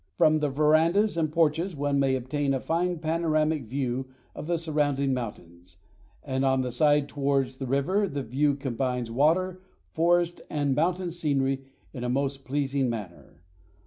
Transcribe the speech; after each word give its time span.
From 0.17 0.39
the 0.39 0.49
verandas 0.49 1.15
and 1.15 1.31
porches 1.31 1.75
one 1.75 1.99
may 1.99 2.15
obtain 2.15 2.55
a 2.55 2.59
fine 2.59 2.97
panoramic 2.97 3.65
view 3.65 4.07
of 4.33 4.47
the 4.47 4.57
surrounding 4.57 5.13
mountains, 5.13 5.77
and 6.23 6.43
on 6.43 6.61
the 6.63 6.71
side 6.71 7.07
towards 7.07 7.59
the 7.59 7.67
river 7.67 8.07
the 8.07 8.23
view 8.23 8.55
combines 8.55 9.11
water, 9.11 9.61
forest, 9.91 10.41
and 10.49 10.73
mountain 10.73 11.11
scenery 11.11 11.65
in 11.93 12.03
a 12.03 12.09
most 12.09 12.45
pleasing 12.45 12.89
manner. 12.89 13.43